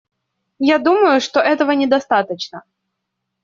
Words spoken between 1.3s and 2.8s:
этого недостаточно.